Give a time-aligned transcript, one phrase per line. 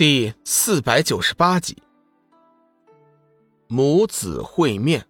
[0.00, 1.76] 第四百九十八集，
[3.68, 5.06] 母子会面。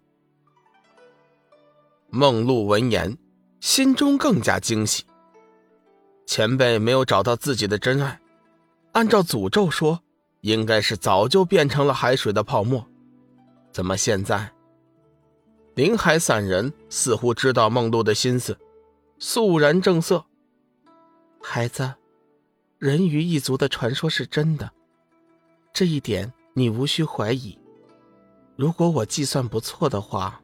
[2.09, 3.17] 梦露闻言，
[3.61, 5.05] 心中更加惊喜。
[6.25, 8.19] 前辈没有找到自己的真爱，
[8.91, 10.01] 按照诅咒说，
[10.41, 12.85] 应该是早就变成了海水的泡沫。
[13.71, 14.51] 怎么现在？
[15.73, 18.59] 林海散人似乎知道梦露的心思，
[19.19, 20.25] 肃然正色
[21.41, 21.93] ：“孩子，
[22.77, 24.69] 人鱼一族的传说是真的。”
[25.73, 27.57] 这一点你无需怀疑。
[28.55, 30.41] 如果我计算不错的话，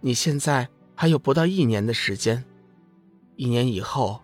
[0.00, 2.44] 你现在还有不到一年的时间。
[3.36, 4.20] 一年以后，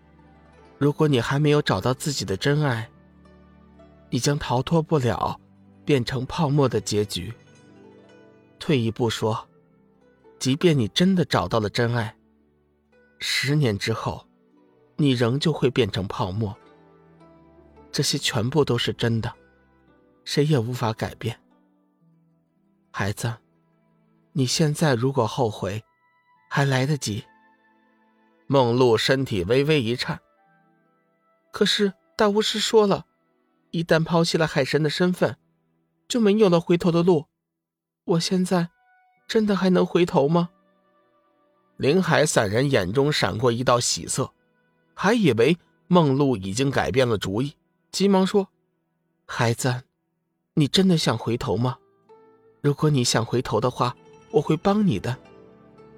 [0.79, 2.91] 如果你还没有找到自己的真爱，
[4.09, 5.39] 你将逃脱不了
[5.85, 7.33] 变成泡沫的结局。
[8.59, 9.47] 退一步说，
[10.39, 12.17] 即便你真的找到了真爱，
[13.19, 14.27] 十年之后，
[14.97, 16.57] 你仍旧会变成泡沫。
[17.93, 19.31] 这些全部都是真的。
[20.25, 21.41] 谁也无法改变，
[22.91, 23.37] 孩子，
[24.33, 25.83] 你现在如果后悔，
[26.49, 27.25] 还来得及。
[28.47, 30.21] 梦露身体微微一颤。
[31.51, 33.07] 可是大巫师说了，
[33.71, 35.37] 一旦抛弃了海神的身份，
[36.07, 37.27] 就没有了回头的路。
[38.05, 38.71] 我现在
[39.27, 40.51] 真的还能回头吗？
[41.77, 44.33] 林海散人眼中闪过一道喜色，
[44.95, 47.57] 还以为梦露已经改变了主意，
[47.91, 48.49] 急忙说
[49.27, 49.85] ：“孩子。”
[50.55, 51.79] 你真的想回头吗？
[52.61, 53.97] 如果你想回头的话，
[54.31, 55.17] 我会帮你的，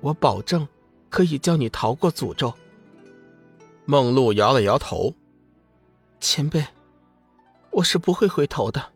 [0.01, 0.67] 我保证
[1.11, 2.55] 可以叫你逃过诅咒。
[3.85, 5.13] 梦露摇了摇头，
[6.21, 6.65] 前辈，
[7.73, 8.93] 我是不会回头的。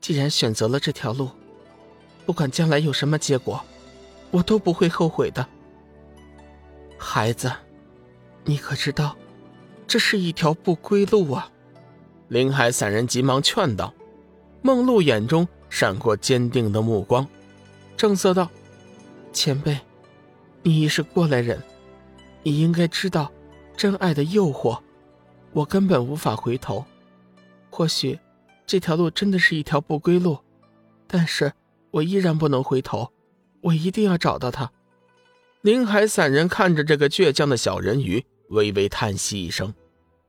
[0.00, 1.30] 既然选择了这条路，
[2.24, 3.64] 不管将来有什么结果，
[4.32, 5.46] 我都不会后悔的。
[6.98, 7.52] 孩子，
[8.44, 9.16] 你可知道，
[9.86, 11.52] 这是一条不归路啊！
[12.26, 13.94] 林海三人急忙劝道。
[14.66, 17.24] 梦露眼中闪过坚定的目光，
[17.96, 18.50] 正色道
[19.32, 19.78] ：“前辈，
[20.64, 21.62] 你已是过来人，
[22.42, 23.30] 你应该知道
[23.76, 24.76] 真爱的诱惑。
[25.52, 26.84] 我根本无法回头。
[27.70, 28.18] 或许
[28.66, 30.36] 这条路真的是一条不归路，
[31.06, 31.52] 但是
[31.92, 33.12] 我依然不能回头。
[33.60, 34.72] 我一定要找到他。”
[35.62, 39.72] 林海散人看着这个倔强的小人鱼，微微叹息一声，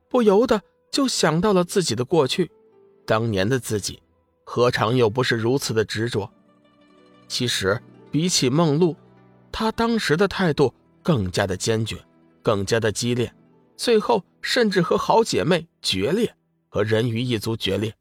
[0.08, 0.62] 不由得
[0.92, 2.52] 就想到了自己的过去，
[3.04, 4.00] 当年的自己。
[4.50, 6.32] 何尝又不是如此的执着？
[7.28, 7.78] 其实，
[8.10, 8.96] 比起梦露，
[9.52, 10.72] 他当时的态度
[11.02, 11.98] 更加的坚决，
[12.42, 13.30] 更加的激烈，
[13.76, 16.34] 最后甚至和好姐妹决裂，
[16.70, 17.92] 和人鱼一族决裂。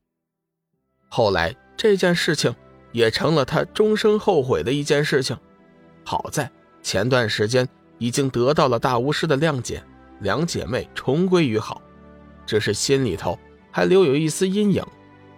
[1.09, 2.55] 后来这件事情
[2.93, 5.37] 也成了他终生后悔的一件事情。
[6.05, 6.49] 好在
[6.81, 9.83] 前段时间已经得到了大巫师的谅解，
[10.21, 11.81] 两姐妹重归于好，
[12.45, 13.37] 只是心里头
[13.69, 14.81] 还留有一丝阴影，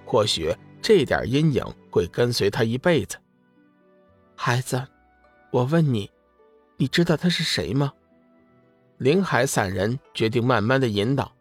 [0.05, 0.55] 或许。
[0.81, 3.17] 这点阴影会跟随他一辈子。
[4.35, 4.87] 孩子，
[5.51, 6.09] 我问你，
[6.77, 7.93] 你知道他是谁吗？
[8.97, 11.33] 林海散人决定慢慢的引导。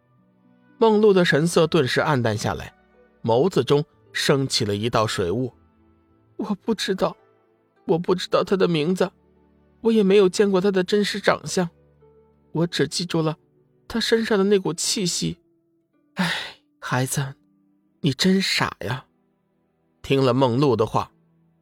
[0.77, 2.73] 梦露的神色顿时暗淡下来，
[3.21, 3.83] 眸子中
[4.13, 5.53] 升起了一道水雾。
[6.37, 7.17] 我不知道，
[7.85, 9.11] 我不知道他的名字，
[9.81, 11.69] 我也没有见过他的真实长相，
[12.53, 13.37] 我只记住了
[13.89, 15.37] 他身上的那股气息。
[16.13, 16.31] 哎，
[16.79, 17.35] 孩子，
[17.99, 19.05] 你真傻呀！
[20.01, 21.11] 听了梦露的话，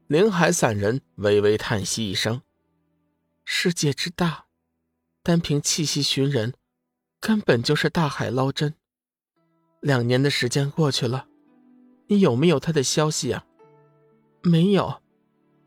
[0.07, 2.41] 林海散人微微叹息一声
[3.43, 4.45] ：“世界之大，
[5.21, 6.53] 单凭气息寻人，
[7.19, 8.75] 根本就是大海捞针。
[9.81, 11.27] 两年的时间过去了，
[12.07, 13.45] 你有没有他的消息啊？
[14.41, 15.01] 没有。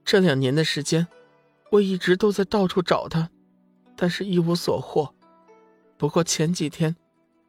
[0.04, 1.06] 这两年的时间，
[1.72, 3.30] 我一直都在到处找他，
[3.96, 5.14] 但是一无所获。
[5.98, 6.96] 不过前几天，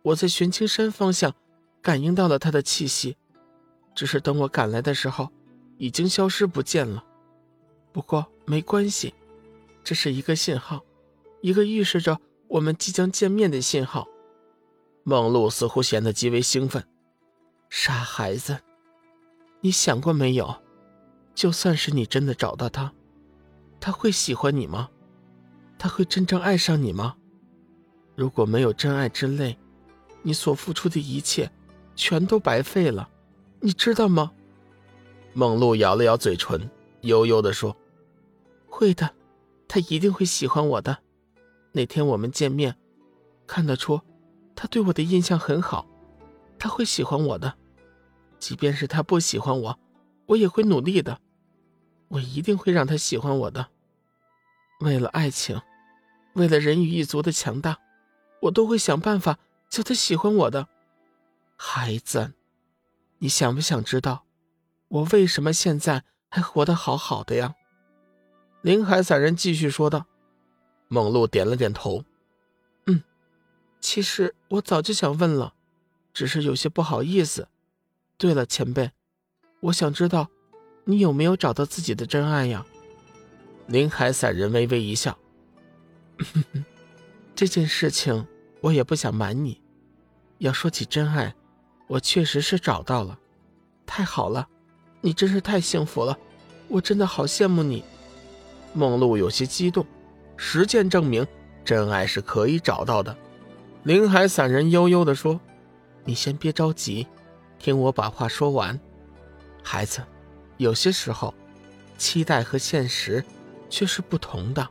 [0.01, 1.33] 我在玄青山方向
[1.81, 3.15] 感应到了他的气息。”
[3.93, 5.29] 只是等我赶来的时候，
[5.77, 7.03] 已经消失不见了。
[7.91, 9.13] 不过没关系，
[9.83, 10.81] 这是一个信号，
[11.41, 14.07] 一个预示着我们即将见面的信号。
[15.03, 16.83] 梦露似乎显得极为兴奋。
[17.69, 18.59] 傻孩子，
[19.61, 20.55] 你想过没有？
[21.33, 22.93] 就算是你真的找到他，
[23.79, 24.89] 他会喜欢你吗？
[25.79, 27.15] 他会真正爱上你吗？
[28.15, 29.57] 如果没有真爱之泪，
[30.21, 31.51] 你所付出的一切，
[31.95, 33.09] 全都白费了。
[33.63, 34.31] 你知道吗？
[35.33, 36.69] 梦露咬了咬嘴唇，
[37.01, 37.77] 悠悠地说
[38.67, 39.13] ：“会的，
[39.67, 40.97] 他一定会喜欢我的。
[41.71, 42.75] 那天我们见面，
[43.45, 44.01] 看得出
[44.55, 45.85] 他对我的印象很好，
[46.57, 47.53] 他会喜欢我的。
[48.39, 49.79] 即便是他不喜欢我，
[50.25, 51.19] 我也会努力的。
[52.07, 53.67] 我一定会让他喜欢我的。
[54.79, 55.61] 为了爱情，
[56.33, 57.77] 为了人鱼一族的强大，
[58.41, 59.37] 我都会想办法
[59.69, 60.67] 叫他喜欢我的。
[61.55, 62.33] 孩子。”
[63.23, 64.25] 你想不想知道，
[64.87, 67.53] 我为什么现在还活得好好的呀？
[68.63, 70.07] 林海散人继续说道。
[70.87, 72.03] 梦露点了点头，
[72.87, 73.03] 嗯，
[73.79, 75.53] 其实我早就想问了，
[76.13, 77.47] 只是有些不好意思。
[78.17, 78.91] 对了，前辈，
[79.61, 80.27] 我想知道，
[80.83, 82.65] 你有没有找到自己的真爱呀？
[83.67, 85.17] 林海散人微微一笑，
[87.35, 88.27] 这件事情
[88.61, 89.61] 我也不想瞒你。
[90.39, 91.33] 要说起真爱，
[91.91, 93.19] 我确实是找到了。
[93.85, 94.47] 太好了，
[95.01, 96.17] 你真是太幸福了，
[96.69, 97.83] 我真的好羡慕你。
[98.71, 99.85] 梦露有些激动。
[100.37, 101.27] 实践证明，
[101.65, 103.15] 真爱是可以找到的。
[103.83, 105.37] 林海散人悠悠地说
[106.05, 107.05] ：“你先别着急，
[107.59, 108.79] 听我把话说完。
[109.61, 110.01] 孩子，
[110.55, 111.33] 有些时候，
[111.97, 113.23] 期待和现实
[113.69, 114.65] 却是不同的。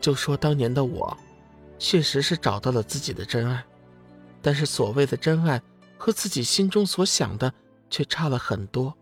[0.00, 1.18] 就说当年的我，
[1.80, 3.62] 确实是找到了自己的真爱，
[4.40, 5.60] 但是所谓的真爱
[5.98, 7.52] 和自己心中所想的
[7.90, 8.96] 却差了很多。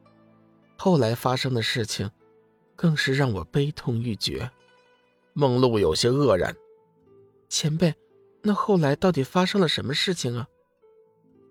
[0.77, 2.11] 后来发生的事情，
[2.75, 4.51] 更是让我悲痛欲绝。”
[5.37, 6.55] 梦露有些愕然，
[7.49, 7.93] 前辈，
[8.43, 10.49] 那后来到底发生了什么事情啊？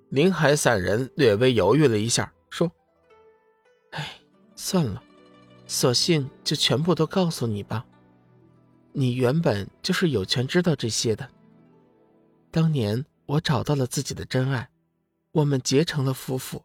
[0.10, 2.72] 林海散人略微犹豫了一下，说
[3.92, 4.22] ：“哎，
[4.56, 5.04] 算了，
[5.68, 7.86] 索性就全部都告诉你吧。
[8.94, 11.30] 你原本就是有权知道这些的。
[12.52, 14.70] 当年我找到了自己的真爱，
[15.34, 16.64] 我们结成了夫妇，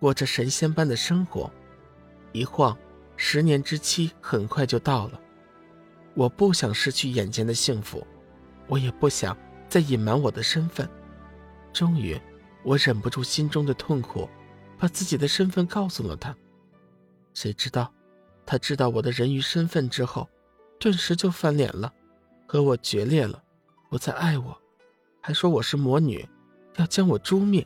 [0.00, 1.48] 过着神仙般的生活。
[2.32, 2.76] 一晃，
[3.16, 5.20] 十年之期很快就到了。”
[6.14, 8.04] 我不想失去眼前的幸福，
[8.66, 9.36] 我也不想
[9.68, 10.88] 再隐瞒我的身份。
[11.72, 12.20] 终于，
[12.64, 14.28] 我忍不住心中的痛苦，
[14.76, 16.36] 把自己的身份告诉了他。
[17.32, 17.92] 谁知道，
[18.44, 20.28] 他知道我的人鱼身份之后，
[20.80, 21.92] 顿时就翻脸了，
[22.44, 23.40] 和我决裂了，
[23.88, 24.60] 不再爱我，
[25.20, 26.28] 还说我是魔女，
[26.76, 27.64] 要将我诛灭。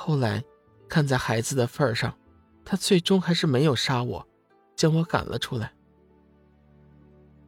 [0.00, 0.44] 后来，
[0.88, 2.16] 看在孩子的份上，
[2.64, 4.28] 他最终还是没有杀我，
[4.76, 5.74] 将我赶了出来。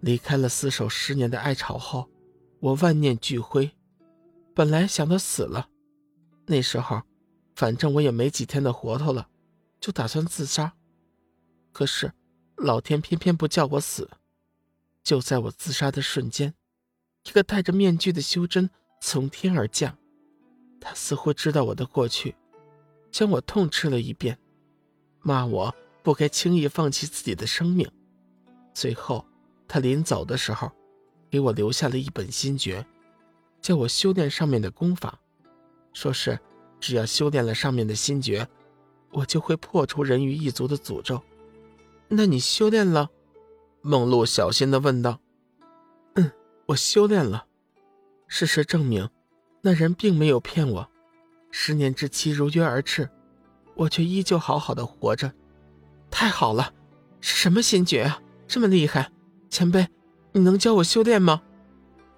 [0.01, 2.11] 离开了厮守十年的爱巢后，
[2.59, 3.71] 我万念俱灰。
[4.53, 5.69] 本来想到死了，
[6.47, 7.01] 那时候，
[7.55, 9.29] 反正我也没几天的活头了，
[9.81, 10.75] 就打算自杀。
[11.71, 12.13] 可是，
[12.57, 14.11] 老天偏偏不叫我死。
[15.05, 16.53] 就在我自杀的瞬间，
[17.25, 18.69] 一个戴着面具的修真
[19.01, 19.97] 从天而降，
[20.81, 22.35] 他似乎知道我的过去，
[23.11, 24.39] 将我痛斥了一遍，
[25.21, 27.91] 骂我不该轻易放弃自己的生命。
[28.75, 29.25] 最后。
[29.73, 30.73] 他临走的时候，
[31.31, 32.85] 给我留下了一本心诀，
[33.63, 35.17] 叫我修炼上面的功法，
[35.93, 36.37] 说是
[36.81, 38.49] 只要修炼了上面的心诀，
[39.13, 41.23] 我就会破除人鱼一族的诅咒。
[42.09, 43.11] 那你修炼了？
[43.81, 45.21] 梦露小心地问道。
[46.15, 46.33] 嗯，
[46.67, 47.47] 我修炼了。
[48.27, 49.09] 事实证明，
[49.61, 50.91] 那人并没有骗我。
[51.51, 53.09] 十年之期如约而至，
[53.75, 55.33] 我却依旧好好的活着。
[56.11, 56.73] 太好了，
[57.21, 58.21] 是什么心诀啊？
[58.47, 59.11] 这么厉害！
[59.49, 59.87] 前辈，
[60.33, 61.43] 你能教我修炼吗？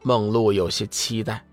[0.02, 1.46] 梦露有些期待。